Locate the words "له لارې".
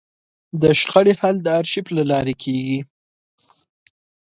1.97-2.35